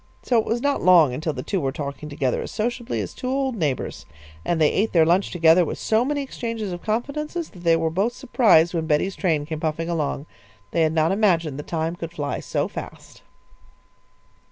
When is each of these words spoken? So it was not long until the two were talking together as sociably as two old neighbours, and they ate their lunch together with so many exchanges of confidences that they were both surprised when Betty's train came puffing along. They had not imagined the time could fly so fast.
So 0.23 0.39
it 0.39 0.45
was 0.47 0.61
not 0.63 0.81
long 0.81 1.13
until 1.13 1.31
the 1.33 1.43
two 1.43 1.61
were 1.61 1.71
talking 1.71 2.09
together 2.09 2.41
as 2.41 2.49
sociably 2.49 3.01
as 3.01 3.13
two 3.13 3.29
old 3.29 3.55
neighbours, 3.55 4.07
and 4.43 4.59
they 4.59 4.71
ate 4.71 4.93
their 4.93 5.05
lunch 5.05 5.29
together 5.29 5.63
with 5.63 5.77
so 5.77 6.03
many 6.03 6.23
exchanges 6.23 6.71
of 6.71 6.81
confidences 6.81 7.51
that 7.51 7.59
they 7.63 7.75
were 7.75 7.91
both 7.91 8.13
surprised 8.13 8.73
when 8.73 8.87
Betty's 8.87 9.15
train 9.15 9.45
came 9.45 9.59
puffing 9.59 9.89
along. 9.89 10.25
They 10.71 10.81
had 10.81 10.93
not 10.93 11.11
imagined 11.11 11.59
the 11.59 11.63
time 11.63 11.95
could 11.95 12.11
fly 12.13 12.39
so 12.39 12.67
fast. 12.67 13.21